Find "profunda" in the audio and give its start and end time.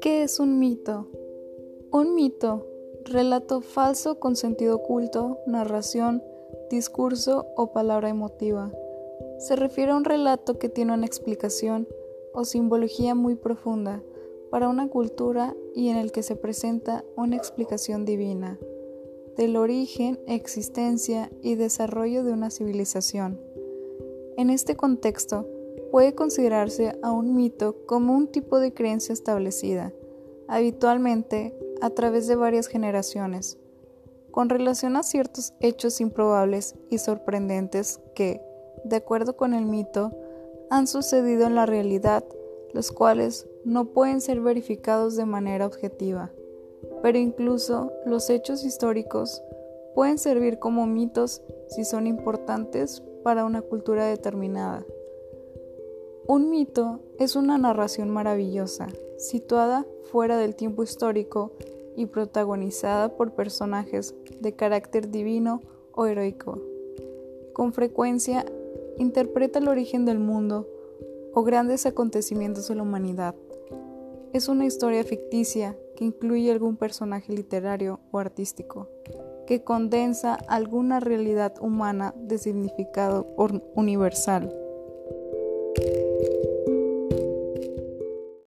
13.36-14.02